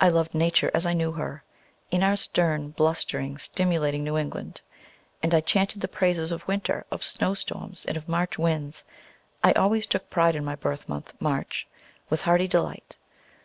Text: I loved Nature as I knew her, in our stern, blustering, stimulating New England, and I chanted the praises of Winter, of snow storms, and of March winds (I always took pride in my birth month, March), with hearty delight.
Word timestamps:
I 0.00 0.08
loved 0.08 0.36
Nature 0.36 0.70
as 0.72 0.86
I 0.86 0.92
knew 0.92 1.10
her, 1.10 1.42
in 1.90 2.04
our 2.04 2.14
stern, 2.14 2.70
blustering, 2.70 3.38
stimulating 3.38 4.04
New 4.04 4.16
England, 4.16 4.60
and 5.20 5.34
I 5.34 5.40
chanted 5.40 5.80
the 5.80 5.88
praises 5.88 6.30
of 6.30 6.46
Winter, 6.46 6.86
of 6.92 7.02
snow 7.02 7.34
storms, 7.34 7.84
and 7.84 7.96
of 7.96 8.08
March 8.08 8.38
winds 8.38 8.84
(I 9.42 9.50
always 9.54 9.88
took 9.88 10.10
pride 10.10 10.36
in 10.36 10.44
my 10.44 10.54
birth 10.54 10.88
month, 10.88 11.12
March), 11.18 11.66
with 12.08 12.20
hearty 12.22 12.46
delight. 12.46 12.98